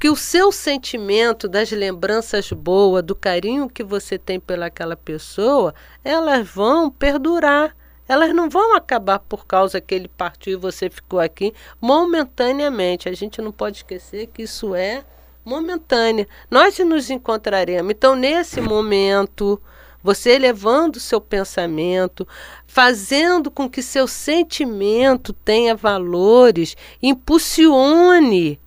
que 0.00 0.08
o 0.08 0.16
seu 0.16 0.50
sentimento 0.50 1.46
das 1.46 1.70
lembranças 1.70 2.50
boas, 2.50 3.02
do 3.02 3.14
carinho 3.14 3.68
que 3.68 3.84
você 3.84 4.18
tem 4.18 4.40
pelaquela 4.40 4.96
pessoa, 4.96 5.74
elas 6.02 6.48
vão 6.48 6.90
perdurar. 6.90 7.76
Elas 8.08 8.32
não 8.32 8.48
vão 8.48 8.76
acabar 8.76 9.18
por 9.18 9.46
causa 9.46 9.80
que 9.80 9.92
ele 9.92 10.08
partiu 10.08 10.52
e 10.52 10.60
você 10.60 10.88
ficou 10.88 11.18
aqui 11.18 11.52
momentaneamente. 11.80 13.08
A 13.08 13.12
gente 13.12 13.42
não 13.42 13.50
pode 13.50 13.78
esquecer 13.78 14.28
que 14.28 14.42
isso 14.42 14.76
é 14.76 15.04
momentâneo. 15.44 16.26
Nós 16.48 16.78
nos 16.78 17.10
encontraremos. 17.10 17.90
Então, 17.90 18.14
nesse 18.14 18.60
momento, 18.60 19.60
você 20.02 20.30
elevando 20.30 21.00
seu 21.00 21.20
pensamento, 21.20 22.26
fazendo 22.66 23.50
com 23.50 23.68
que 23.68 23.82
seu 23.82 24.06
sentimento 24.06 25.32
tenha 25.32 25.74
valores, 25.74 26.76
impulsione, 27.02 28.60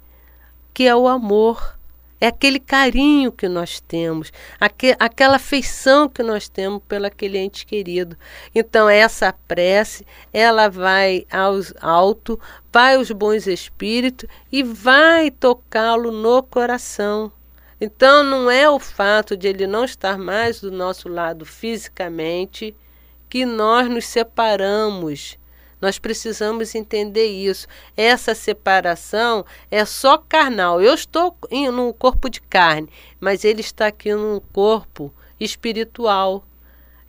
que 0.74 0.88
é 0.88 0.96
o 0.96 1.08
amor. 1.08 1.78
É 2.22 2.28
aquele 2.28 2.60
carinho 2.60 3.32
que 3.32 3.48
nós 3.48 3.80
temos, 3.80 4.30
aqu 4.60 4.88
aquela 5.00 5.38
afeição 5.38 6.10
que 6.10 6.22
nós 6.22 6.50
temos 6.50 6.82
pelo 6.86 7.06
aquele 7.06 7.38
ente 7.38 7.66
querido. 7.66 8.18
Então, 8.54 8.90
essa 8.90 9.34
prece, 9.48 10.06
ela 10.34 10.68
vai 10.68 11.26
aos 11.32 11.74
alto, 11.80 12.38
vai 12.74 12.96
aos 12.96 13.10
bons 13.12 13.48
espíritos 13.48 14.28
e 14.52 14.62
vai 14.64 15.32
tocá-lo 15.32 16.12
no 16.12 16.44
coração. 16.44 17.32
Então, 17.82 18.24
não 18.24 18.52
é 18.52 18.70
o 18.70 18.78
fato 18.78 19.38
de 19.38 19.48
ele 19.48 19.66
não 19.66 19.86
estar 19.86 20.18
mais 20.18 20.60
do 20.60 20.72
nosso 20.72 21.08
lado 21.08 21.46
fisicamente 21.46 22.76
que 23.30 23.46
nós 23.46 23.90
nos 23.90 24.06
separamos. 24.06 25.38
Nós 25.82 25.98
precisamos 25.98 26.76
entender 26.76 27.28
isso. 27.28 27.68
Essa 27.96 28.36
separação 28.36 29.46
é 29.72 29.86
só 29.86 30.18
carnal. 30.18 30.82
Eu 30.82 30.94
estou 30.94 31.38
em 31.50 31.70
corpo 31.94 32.30
de 32.30 32.42
carne, 32.42 32.90
mas 33.20 33.46
ele 33.46 33.62
está 33.62 33.88
aqui 33.88 34.14
num 34.14 34.42
corpo 34.52 35.14
espiritual. 35.40 36.44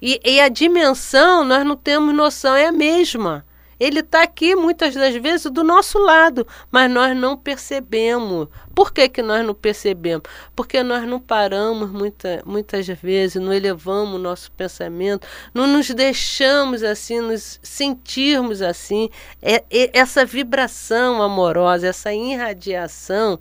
E, 0.01 0.21
e 0.25 0.41
a 0.41 0.49
dimensão, 0.49 1.45
nós 1.45 1.67
não 1.67 1.77
temos 1.77 2.15
noção, 2.15 2.55
é 2.55 2.67
a 2.67 2.73
mesma. 2.73 3.45
Ele 3.81 4.01
está 4.01 4.23
aqui 4.23 4.55
muitas 4.55 4.95
das 4.95 5.17
vezes 5.17 5.51
do 5.51 5.65
nosso 5.65 5.99
lado, 5.99 6.47
mas 6.71 6.91
nós 6.91 7.17
não 7.17 7.35
percebemos. 7.35 8.49
Por 8.75 8.93
que, 8.93 9.09
que 9.09 9.23
nós 9.23 9.45
não 9.45 9.55
percebemos? 9.55 10.25
Porque 10.55 10.83
nós 10.83 11.09
não 11.09 11.19
paramos 11.19 11.91
muita, 11.91 12.43
muitas 12.45 12.87
vezes, 12.87 13.43
não 13.43 13.53
elevamos 13.55 14.17
o 14.17 14.19
nosso 14.19 14.53
pensamento, 14.53 15.27
não 15.55 15.67
nos 15.67 15.89
deixamos 15.89 16.83
assim, 16.83 17.21
nos 17.21 17.59
sentirmos 17.63 18.61
assim, 18.61 19.09
é, 19.41 19.65
é, 19.71 19.99
essa 19.99 20.27
vibração 20.27 21.23
amorosa, 21.23 21.89
essa 21.89 22.13
irradiação 22.13 23.41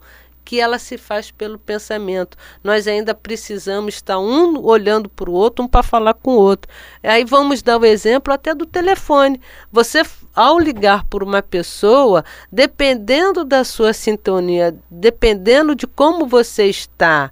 que 0.50 0.60
ela 0.60 0.79
se 0.79 0.98
faz 0.98 1.29
pelo 1.29 1.60
pensamento. 1.60 2.36
Nós 2.63 2.88
ainda 2.88 3.13
precisamos 3.13 3.94
estar 3.94 4.18
um 4.18 4.60
olhando 4.65 5.08
para 5.08 5.29
o 5.29 5.34
outro, 5.34 5.63
um 5.63 5.68
para 5.68 5.84
falar 5.84 6.15
com 6.15 6.32
o 6.32 6.39
outro. 6.39 6.72
Aí 7.03 7.24
vamos 7.24 7.62
dar 7.62 7.77
o 7.77 7.86
exemplo 7.86 8.34
até 8.34 8.56
do 8.56 8.65
telefone. 8.65 9.39
Você, 9.72 10.01
ao 10.34 10.58
ligar 10.58 11.03
por 11.03 11.22
uma 11.22 11.44
pessoa, 11.44 12.25
dependendo 12.51 13.46
da 13.46 13.63
sua 13.63 13.94
sintonia, 13.94 14.75
dependendo 14.89 15.75
de 15.75 15.86
como 15.86 16.25
você 16.25 16.65
está 16.65 17.32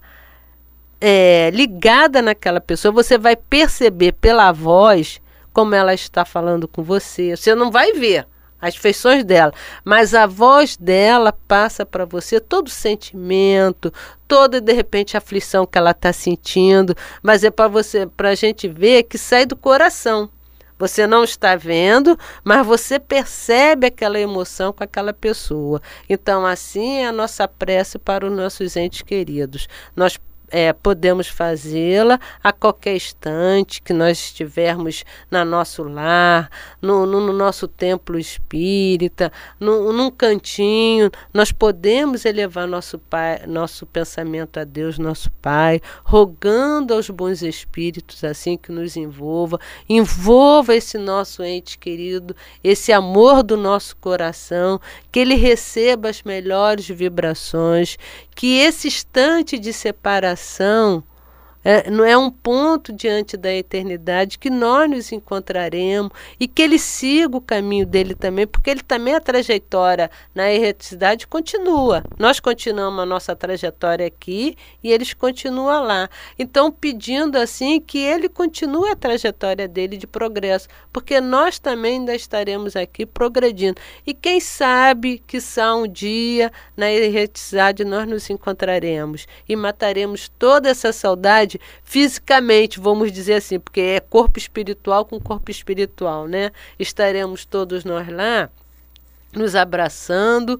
é, 1.01 1.50
ligada 1.51 2.21
naquela 2.21 2.62
pessoa, 2.62 2.91
você 2.91 3.17
vai 3.17 3.36
perceber 3.36 4.12
pela 4.12 4.51
voz 4.51 5.19
como 5.51 5.74
ela 5.74 5.95
está 5.95 6.24
falando 6.24 6.67
com 6.67 6.83
você. 6.83 7.36
Você 7.36 7.55
não 7.55 7.71
vai 7.71 7.93
ver 7.93 8.27
as 8.61 8.75
feições 8.75 9.23
dela, 9.23 9.53
mas 9.83 10.13
a 10.13 10.25
voz 10.25 10.75
dela 10.77 11.31
passa 11.47 11.85
para 11.85 12.05
você 12.05 12.39
todo 12.39 12.67
o 12.67 12.71
sentimento, 12.71 13.93
toda 14.27 14.59
de 14.59 14.73
repente 14.73 15.15
a 15.15 15.19
aflição 15.19 15.65
que 15.65 15.77
ela 15.77 15.91
está 15.91 16.11
sentindo, 16.11 16.95
mas 17.21 17.43
é 17.43 17.51
para 17.51 17.67
você, 17.67 18.07
para 18.07 18.29
a 18.29 18.35
gente 18.35 18.67
ver 18.67 19.03
que 19.03 19.17
sai 19.17 19.45
do 19.45 19.55
coração. 19.55 20.29
Você 20.79 21.07
não 21.07 21.23
está 21.23 21.55
vendo, 21.55 22.17
mas 22.43 22.65
você 22.65 22.99
percebe 22.99 23.87
aquela 23.87 24.19
emoção 24.19 24.71
com 24.71 24.83
aquela 24.83 25.11
pessoa. 25.11 25.81
Então, 26.07 26.45
assim 26.45 26.97
é 26.97 27.07
a 27.07 27.11
nossa 27.11 27.47
prece 27.47 27.97
para 27.97 28.27
os 28.27 28.31
nossos 28.31 28.75
entes 28.75 29.01
queridos. 29.01 29.67
Nós 29.95 30.19
é, 30.50 30.72
podemos 30.72 31.27
fazê-la 31.27 32.20
a 32.44 32.51
qualquer 32.51 32.96
instante 32.96 33.82
que 33.82 33.94
nós 33.94 34.18
estivermos 34.18 35.04
na 35.30 35.44
nosso 35.44 35.84
lar, 35.84 36.50
no, 36.82 37.06
no, 37.06 37.20
no 37.20 37.34
nosso 37.34 37.68
templo 37.68 38.18
espírita, 38.18 39.32
no, 39.60 39.92
num 39.92 40.10
cantinho. 40.10 41.12
Nós 41.34 41.51
podemos 41.51 42.25
elevar 42.25 42.68
nosso, 42.68 42.98
pai, 42.98 43.42
nosso 43.46 43.86
pensamento 43.86 44.60
a 44.60 44.63
Deus, 44.63 44.98
nosso 44.98 45.30
Pai, 45.42 45.82
rogando 46.04 46.94
aos 46.94 47.10
bons 47.10 47.42
espíritos 47.42 48.24
assim 48.24 48.58
que 48.58 48.72
nos 48.72 48.96
envolva. 48.98 49.60
Envolva 49.88 50.75
esse 50.75 50.98
nosso 50.98 51.44
ente 51.44 51.77
querido, 51.77 52.36
esse 52.63 52.92
amor 52.92 53.44
do 53.44 53.56
nosso 53.58 53.96
coração, 53.98 54.80
que 55.12 55.20
ele 55.20 55.36
receba 55.36 56.10
as 56.10 56.24
melhores 56.24 56.88
vibrações, 56.88 57.98
que 58.38 58.60
esse 58.60 58.88
instante 58.88 59.58
de 59.58 59.74
separação 59.74 61.03
é, 61.63 61.89
não 61.89 62.03
é 62.05 62.17
um 62.17 62.29
ponto 62.29 62.93
diante 62.93 63.35
da 63.35 63.53
eternidade 63.53 64.37
que 64.37 64.49
nós 64.49 64.89
nos 64.89 65.11
encontraremos 65.11 66.11
e 66.39 66.47
que 66.47 66.61
ele 66.61 66.79
siga 66.79 67.37
o 67.37 67.41
caminho 67.41 67.85
dele 67.85 68.15
também, 68.15 68.47
porque 68.47 68.69
ele 68.69 68.81
também 68.81 69.15
a 69.15 69.19
trajetória 69.19 70.09
na 70.33 70.51
erreticidade 70.51 71.27
continua. 71.27 72.03
Nós 72.17 72.39
continuamos 72.39 72.99
a 73.01 73.05
nossa 73.05 73.35
trajetória 73.35 74.07
aqui 74.07 74.55
e 74.83 74.91
eles 74.91 75.13
continuam 75.13 75.83
lá. 75.83 76.09
Então, 76.37 76.71
pedindo 76.71 77.37
assim 77.37 77.79
que 77.79 77.97
ele 77.97 78.29
continue 78.29 78.89
a 78.89 78.95
trajetória 78.95 79.67
dele 79.67 79.97
de 79.97 80.07
progresso, 80.07 80.67
porque 80.91 81.19
nós 81.19 81.59
também 81.59 81.99
ainda 81.99 82.15
estaremos 82.15 82.75
aqui 82.75 83.05
progredindo. 83.05 83.79
E 84.05 84.13
quem 84.13 84.39
sabe 84.39 85.21
que 85.25 85.39
só 85.41 85.81
um 85.81 85.87
dia 85.87 86.51
na 86.75 86.91
erreticidade 86.91 87.83
nós 87.83 88.07
nos 88.07 88.29
encontraremos 88.29 89.27
e 89.47 89.55
mataremos 89.55 90.29
toda 90.37 90.69
essa 90.69 90.91
saudade 90.91 91.47
fisicamente, 91.84 92.80
vamos 92.80 93.12
dizer 93.12 93.36
assim, 93.36 93.60
porque 93.60 93.82
é 93.82 94.00
corpo 94.00 94.38
espiritual 94.38 95.06
com 95.06 95.20
corpo 95.20 95.50
espiritual, 95.50 96.27
né? 96.27 96.51
Estaremos 96.77 97.46
todos 97.46 97.86
nós 97.86 98.08
lá 98.10 98.50
nos 99.34 99.56
abraçando 99.56 100.60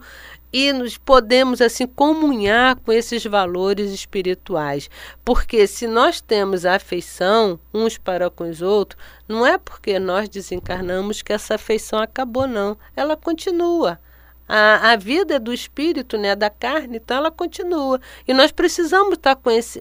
e 0.51 0.72
nos 0.72 0.98
podemos 0.98 1.62
assim 1.62 1.86
comunhar 1.86 2.77
com 2.77 2.91
esses 2.91 3.24
valores 3.25 3.91
espirituais. 3.91 4.89
Porque 5.24 5.67
se 5.67 5.88
nós 5.88 6.22
temos 6.22 6.65
afeição 6.65 7.60
uns 7.74 7.98
para 7.98 8.29
com 8.29 8.50
os 8.50 8.62
outros, 8.62 9.01
não 9.27 9.46
é 9.46 9.58
porque 9.58 10.00
nós 10.00 10.29
desencarnamos 10.29 11.22
que 11.22 11.34
essa 11.34 11.56
afeição 11.56 12.00
acabou 12.00 12.48
não, 12.48 12.77
ela 12.96 13.17
continua. 13.17 14.00
A, 14.47 14.91
a 14.91 14.95
vida 14.95 15.35
é 15.35 15.39
do 15.39 15.53
espírito, 15.53 16.17
né, 16.17 16.35
da 16.35 16.49
carne, 16.49 16.97
então 16.97 17.17
ela 17.17 17.31
continua. 17.31 17.99
E 18.27 18.33
nós 18.33 18.51
precisamos 18.51 19.13
estar 19.13 19.37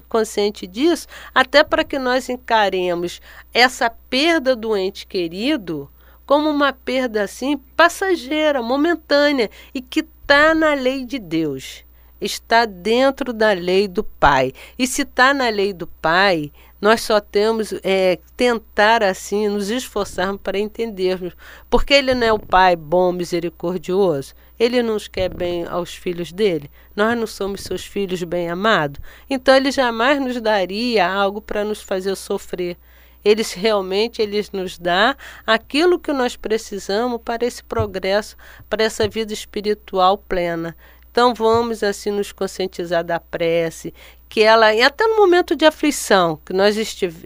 consciente 0.09 0.67
disso, 0.67 1.07
até 1.35 1.63
para 1.63 1.85
que 1.85 1.99
nós 1.99 2.29
encaremos 2.29 3.21
essa 3.55 3.89
perda 3.89 4.57
do 4.57 4.77
ente 4.77 5.07
querido 5.07 5.89
como 6.27 6.51
uma 6.51 6.73
perda 6.73 7.23
assim 7.23 7.57
passageira, 7.77 8.61
momentânea 8.61 9.49
e 9.73 9.81
que 9.81 10.01
está 10.01 10.55
na 10.55 10.75
lei 10.75 11.05
de 11.05 11.21
Deus. 11.21 11.85
Está 12.21 12.65
dentro 12.65 13.33
da 13.33 13.53
lei 13.53 13.87
do 13.87 14.03
Pai. 14.03 14.53
E 14.79 14.87
se 14.87 15.03
está 15.03 15.33
na 15.33 15.49
lei 15.51 15.73
do 15.73 15.87
Pai, 15.87 16.51
nós 16.81 17.03
só 17.03 17.21
temos 17.21 17.75
é, 17.83 18.19
tentar 18.37 19.03
assim 19.03 19.49
nos 19.49 19.71
esforçarmos 19.71 20.41
para 20.43 20.59
entendermos, 20.59 21.35
porque 21.71 21.95
Ele 21.95 22.15
não 22.15 22.27
é 22.27 22.33
o 22.33 22.39
Pai 22.39 22.75
bom, 22.75 23.13
misericordioso. 23.13 24.35
Ele 24.59 24.83
nos 24.83 25.09
quer 25.09 25.33
bem 25.33 25.65
aos 25.67 25.95
filhos 25.95 26.33
dele. 26.33 26.71
Nós 26.95 27.17
não 27.17 27.27
somos 27.27 27.63
seus 27.63 27.85
filhos 27.85 28.23
bem 28.23 28.49
amados. 28.49 29.01
Então 29.29 29.55
ele 29.55 29.71
jamais 29.71 30.21
nos 30.21 30.41
daria 30.41 31.07
algo 31.07 31.41
para 31.41 31.65
nos 31.65 31.83
fazer 31.83 32.15
sofrer. 32.17 32.77
Eles 33.25 33.53
realmente 33.53 34.23
eles 34.23 34.53
nos 34.53 34.79
dá 34.79 35.17
aquilo 35.45 35.99
que 35.99 36.13
nós 36.13 36.37
precisamos 36.37 37.21
para 37.25 37.45
esse 37.45 37.63
progresso, 37.63 38.37
para 38.71 38.85
essa 38.85 39.09
vida 39.09 39.33
espiritual 39.33 40.17
plena. 40.17 40.77
Então 41.17 41.33
vamos 41.33 41.83
assim 41.83 42.11
nos 42.11 42.31
conscientizar 42.31 43.03
da 43.03 43.19
prece, 43.19 43.95
que 44.29 44.43
ela, 44.43 44.75
e 44.75 44.83
até 44.83 45.07
no 45.07 45.17
momento 45.17 45.57
de 45.57 45.65
aflição 45.65 46.39
que 46.45 46.53
nós 46.53 46.77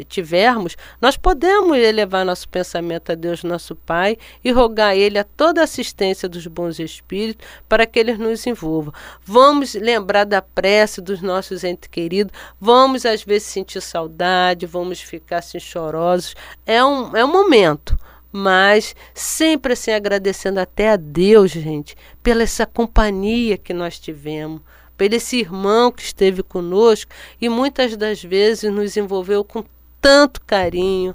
tivermos, 0.09 0.77
nós 1.03 1.17
podemos 1.17 1.77
elevar 1.77 2.25
nosso 2.25 2.49
pensamento 2.49 3.11
a 3.11 3.17
Deus, 3.17 3.43
nosso 3.43 3.75
Pai, 3.75 4.17
e 4.45 4.53
rogar 4.53 4.91
a 4.91 4.97
Ele 4.97 5.19
a 5.19 5.25
toda 5.25 5.61
a 5.61 5.65
assistência 5.65 6.29
dos 6.29 6.47
bons 6.47 6.79
espíritos 6.79 7.45
para 7.69 7.85
que 7.85 7.99
eles 7.99 8.17
nos 8.17 8.47
envolvam. 8.47 8.95
Vamos 9.25 9.75
lembrar 9.75 10.23
da 10.23 10.41
prece 10.41 11.01
dos 11.01 11.21
nossos 11.21 11.65
entes 11.65 11.89
queridos, 11.89 12.33
vamos 12.61 13.05
às 13.05 13.25
vezes 13.25 13.49
sentir 13.49 13.81
saudade, 13.81 14.67
vamos 14.67 15.01
ficar 15.01 15.39
assim 15.39 15.59
chorosos. 15.59 16.37
É 16.65 16.85
um, 16.85 17.17
é 17.17 17.25
um 17.25 17.33
momento 17.33 17.99
mas 18.33 18.95
sempre 19.15 19.73
assim 19.73 19.93
agradecendo 19.93 20.61
até 20.61 20.91
a 20.91 20.97
Deus, 20.97 21.51
gente, 21.51 21.97
pela 22.23 22.43
essa 22.43 22.67
companhia 22.67 23.57
que 23.57 23.73
nós 23.75 23.99
tivemos, 23.99 24.61
pelo 24.97 25.15
esse 25.15 25.39
irmão 25.39 25.91
que 25.91 26.03
esteve 26.03 26.43
conosco 26.43 27.11
e 27.41 27.49
muitas 27.49 27.97
das 27.97 28.23
vezes 28.23 28.71
nos 28.73 28.97
envolveu 28.97 29.43
com 29.43 29.65
tanto 30.01 30.41
carinho, 30.43 31.15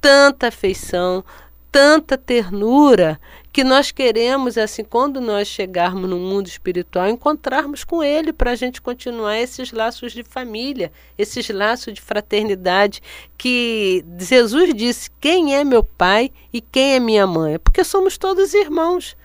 tanta 0.00 0.48
afeição, 0.48 1.24
tanta 1.70 2.16
ternura 2.16 3.20
que 3.56 3.64
nós 3.64 3.90
queremos, 3.90 4.58
assim, 4.58 4.84
quando 4.84 5.18
nós 5.18 5.48
chegarmos 5.48 6.10
no 6.10 6.18
mundo 6.18 6.46
espiritual, 6.46 7.08
encontrarmos 7.08 7.84
com 7.84 8.04
Ele 8.04 8.30
para 8.30 8.50
a 8.50 8.54
gente 8.54 8.82
continuar 8.82 9.38
esses 9.38 9.72
laços 9.72 10.12
de 10.12 10.22
família, 10.22 10.92
esses 11.16 11.48
laços 11.48 11.94
de 11.94 12.02
fraternidade 12.02 13.00
que 13.38 14.04
Jesus 14.18 14.74
disse: 14.74 15.10
quem 15.18 15.54
é 15.54 15.64
meu 15.64 15.82
pai 15.82 16.30
e 16.52 16.60
quem 16.60 16.96
é 16.96 17.00
minha 17.00 17.26
mãe? 17.26 17.58
Porque 17.58 17.82
somos 17.82 18.18
todos 18.18 18.52
irmãos. 18.52 19.16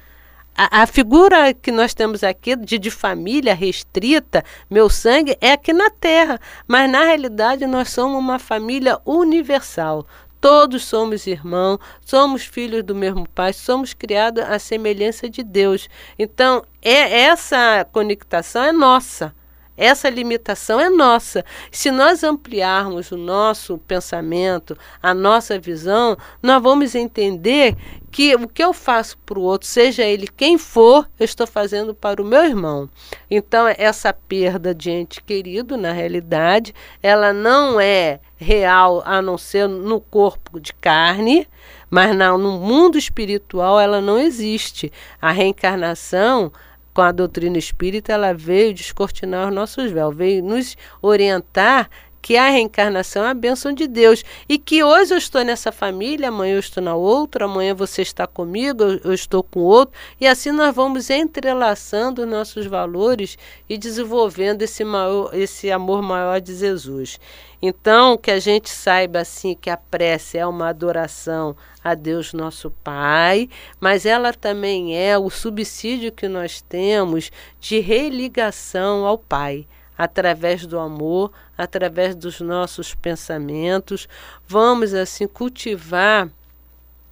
A, 0.56 0.84
a, 0.84 0.88
figura 0.88 1.54
que 1.54 1.70
nós 1.70 1.94
temos 1.94 2.24
aqui 2.24 2.56
de, 2.56 2.80
de 2.80 2.90
família 2.90 3.54
restrita, 3.54 4.46
meu 4.70 4.90
sangue, 4.90 5.38
é 5.42 5.52
aqui 5.52 5.74
na 5.74 5.90
Terra. 5.90 6.40
Mas 6.66 6.90
na 6.90 7.04
realidade 7.04 7.68
nós 7.68 7.90
somos 7.90 8.18
uma 8.18 8.40
família 8.40 8.98
universal. 9.06 10.08
Todos 10.42 10.84
somos 10.84 11.28
irmãos, 11.28 11.78
somos 12.04 12.44
filhos 12.44 12.84
do 12.84 12.96
mesmo 12.96 13.30
Pai, 13.30 13.54
somos 13.54 13.94
criados 13.94 14.44
à 14.44 14.58
semelhança 14.58 15.30
de 15.30 15.44
Deus. 15.44 15.88
Então, 16.18 16.64
é 16.82 17.22
essa 17.26 17.88
conectação 17.92 18.64
é 18.64 18.72
nossa. 18.72 19.36
Essa 19.78 20.10
limitação 20.10 20.80
é 20.80 20.90
nossa. 20.90 21.44
Se 21.72 21.90
nós 21.92 22.24
ampliarmos 22.24 23.12
o 23.12 23.18
nosso 23.18 23.78
pensamento, 23.80 24.78
a 25.02 25.14
nossa 25.14 25.58
visão, 25.58 26.18
nós 26.42 26.62
vamos 26.62 26.94
entender 26.94 27.76
que 28.12 28.36
o 28.36 28.48
que 28.48 28.64
eu 28.64 28.74
faço 28.74 29.18
para 29.20 29.40
o 29.40 29.44
outro, 29.44 29.68
seja 29.68 30.04
ele 30.04 30.28
quem 30.28 30.58
for, 30.58 31.10
eu 31.18 31.24
estou 31.24 31.48
fazendo 31.48 31.96
para 31.96 32.22
o 32.22 32.26
meu 32.26 32.44
irmão. 32.44 32.90
Então, 33.30 33.68
essa 33.78 34.14
perda 34.14 34.76
de 34.76 34.92
ente 34.92 35.24
querido, 35.24 35.78
na 35.78 35.94
realidade, 35.94 36.76
ela 37.02 37.32
não 37.32 37.80
é 37.80 38.20
real 38.36 39.02
a 39.06 39.22
não 39.22 39.38
ser 39.38 39.70
no 39.70 40.02
corpo 40.02 40.60
de 40.60 40.74
carne, 40.74 41.48
mas 41.90 42.16
no 42.16 42.60
mundo 42.60 42.98
espiritual 42.98 43.80
ela 43.80 44.02
não 44.02 44.20
existe. 44.20 44.92
A 45.22 45.32
reencarnação 45.32 46.52
com 46.94 47.02
a 47.02 47.12
doutrina 47.12 47.58
espírita, 47.58 48.14
ela 48.14 48.34
veio 48.34 48.74
descortinar 48.74 49.48
os 49.48 49.54
nossos 49.54 49.92
véus, 49.92 50.16
veio 50.16 50.44
nos 50.44 50.78
orientar 51.02 51.90
que 52.22 52.38
a 52.38 52.50
reencarnação 52.50 53.26
é 53.26 53.30
a 53.30 53.34
bênção 53.34 53.74
de 53.74 53.88
Deus 53.88 54.24
e 54.48 54.58
que 54.58 54.84
hoje 54.84 55.14
eu 55.14 55.18
estou 55.18 55.44
nessa 55.44 55.72
família, 55.72 56.30
amanhã 56.30 56.54
eu 56.54 56.60
estou 56.60 56.84
na 56.84 56.96
outra, 56.96 57.46
amanhã 57.46 57.74
você 57.74 58.02
está 58.02 58.28
comigo, 58.28 58.84
eu, 59.04 59.14
estou 59.14 59.42
com 59.42 59.62
outro, 59.62 59.96
e 60.20 60.28
assim 60.28 60.52
nós 60.52 60.76
vamos 60.76 61.10
entrelaçando 61.10 62.26
nossos 62.26 62.66
valores 62.68 63.38
e 63.68 63.78
desenvolvendo 63.78 64.62
esse, 64.62 64.84
maior, 64.84 65.32
esse 65.34 65.72
amor 65.72 66.02
maior 66.02 66.40
de 66.40 66.56
Jesus. 66.56 67.20
Então, 67.64 68.18
que 68.18 68.32
a 68.32 68.40
gente 68.40 68.70
saiba 68.70 69.20
assim 69.20 69.56
que 69.56 69.70
a 69.70 69.78
prece 69.78 70.38
é 70.38 70.46
uma 70.46 70.70
adoração 70.70 71.56
a 71.84 71.94
Deus 71.94 72.34
nosso 72.34 72.72
Pai, 72.84 73.50
mas 73.80 74.06
ela 74.06 74.34
também 74.34 74.98
é 74.98 75.18
o 75.18 75.30
subsídio 75.30 76.12
que 76.12 76.28
nós 76.28 76.62
temos 76.62 77.32
de 77.60 77.80
religação 77.80 79.06
ao 79.06 79.18
Pai 79.18 79.68
através 80.04 80.66
do 80.66 80.80
amor, 80.80 81.32
através 81.56 82.16
dos 82.16 82.42
nossos 82.42 82.96
pensamentos. 82.96 84.10
Vamos 84.48 84.96
assim 84.96 85.28
cultivar 85.28 86.28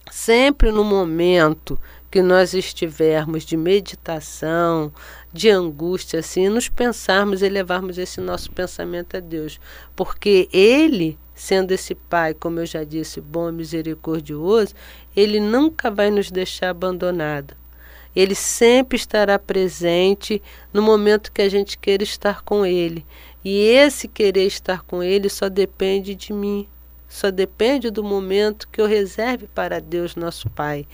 sempre 0.10 0.72
no 0.72 0.84
momento 0.84 1.80
que 2.10 2.24
nós 2.24 2.56
estivermos 2.56 3.46
de 3.46 3.56
meditação, 3.56 4.92
de 5.32 5.52
angústia, 5.52 6.20
assim, 6.22 6.50
nos 6.50 6.68
pensarmos 6.68 7.44
e 7.44 7.50
levarmos 7.50 8.00
esse 8.00 8.20
nosso 8.20 8.52
pensamento 8.52 9.16
a 9.16 9.20
Deus. 9.20 9.60
Porque 9.96 10.50
Ele, 10.52 11.16
sendo 11.36 11.72
esse 11.72 11.94
Pai, 11.94 12.34
como 12.34 12.60
eu 12.60 12.66
já 12.66 12.84
disse, 12.84 13.22
bom 13.22 13.50
e 13.50 13.52
misericordioso, 13.52 14.74
Ele 15.16 15.40
nunca 15.40 15.92
vai 15.92 16.10
nos 16.10 16.32
deixar 16.32 16.72
abandonado. 16.72 17.56
Ele 18.20 18.36
sempre 18.36 18.98
estará 18.98 19.40
presente 19.40 20.42
no 20.74 20.82
momento 20.82 21.32
que 21.32 21.42
a 21.42 21.48
gente 21.48 21.78
queira 21.78 22.04
estar 22.04 22.42
com 22.42 22.66
Ele. 22.66 23.06
E 23.46 23.62
esse 23.62 24.10
querer 24.10 24.46
estar 24.46 24.82
com 24.82 25.02
Ele 25.02 25.30
só 25.30 25.48
depende 25.48 26.14
de 26.16 26.34
mim, 26.34 26.68
só 27.08 27.32
depende 27.32 27.90
do 27.90 28.04
momento 28.04 28.68
que 28.68 28.82
eu 28.82 28.86
reserve 28.86 29.48
para 29.48 29.80
Deus, 29.80 30.18
nosso 30.18 30.50
Pai. 30.50 30.86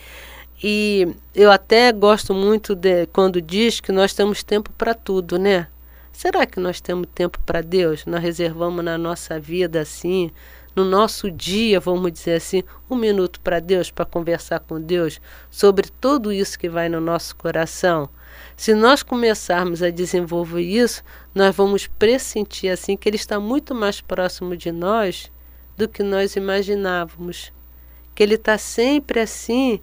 E 0.63 1.07
eu 1.33 1.51
até 1.51 1.91
gosto 1.91 2.31
muito 2.31 2.75
de 2.75 3.07
quando 3.07 3.41
diz 3.41 3.79
que 3.79 3.91
nós 3.91 4.13
temos 4.13 4.43
tempo 4.43 4.71
para 4.77 4.93
tudo, 4.93 5.39
né? 5.39 5.67
Será 6.15 6.45
que 6.45 6.61
nós 6.61 6.79
temos 6.79 7.07
tempo 7.13 7.41
para 7.45 7.61
Deus? 7.61 8.05
Nós 8.05 8.23
reservamos 8.23 8.83
na 8.85 8.97
nossa 8.97 9.37
vida 9.37 9.81
assim, 9.81 10.31
no 10.73 10.85
nosso 10.85 11.29
dia, 11.29 11.77
vamos 11.77 12.09
dizer 12.09 12.35
assim, 12.35 12.63
um 12.89 12.95
minuto 12.95 13.41
para 13.41 13.59
Deus, 13.59 13.91
para 13.91 14.05
conversar 14.05 14.61
com 14.61 14.79
Deus 14.79 15.19
sobre 15.51 15.89
tudo 15.99 16.31
isso 16.31 16.57
que 16.57 16.69
vai 16.69 16.87
no 16.87 17.01
nosso 17.01 17.35
coração? 17.35 18.09
Se 18.55 18.73
nós 18.73 19.03
começarmos 19.03 19.83
a 19.83 19.89
desenvolver 19.89 20.61
isso, 20.61 21.03
nós 21.35 21.53
vamos 21.53 21.85
pressentir 21.85 22.71
assim 22.71 22.95
que 22.95 23.09
Ele 23.09 23.17
está 23.17 23.37
muito 23.37 23.75
mais 23.75 23.99
próximo 23.99 24.55
de 24.55 24.71
nós 24.71 25.29
do 25.75 25.85
que 25.85 26.01
nós 26.01 26.37
imaginávamos. 26.37 27.51
Que 28.15 28.23
Ele 28.23 28.35
está 28.35 28.57
sempre 28.57 29.19
assim 29.19 29.81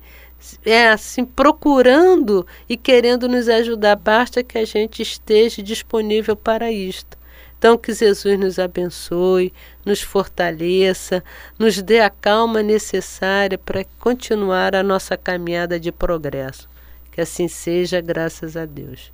é 0.64 0.88
assim 0.88 1.24
procurando 1.24 2.46
e 2.68 2.76
querendo 2.76 3.28
nos 3.28 3.48
ajudar, 3.48 3.96
basta 3.96 4.42
que 4.42 4.58
a 4.58 4.64
gente 4.64 5.02
esteja 5.02 5.62
disponível 5.62 6.36
para 6.36 6.70
isto. 6.70 7.16
Então, 7.58 7.78
que 7.78 7.92
Jesus 7.92 8.36
nos 8.40 8.58
abençoe, 8.58 9.52
nos 9.86 10.02
fortaleça, 10.02 11.22
nos 11.56 11.80
dê 11.80 12.00
a 12.00 12.10
calma 12.10 12.60
necessária 12.60 13.56
para 13.56 13.84
continuar 14.00 14.74
a 14.74 14.82
nossa 14.82 15.16
caminhada 15.16 15.78
de 15.78 15.92
progresso. 15.92 16.68
Que 17.12 17.20
assim 17.20 17.46
seja, 17.46 18.00
graças 18.00 18.56
a 18.56 18.64
Deus. 18.64 19.12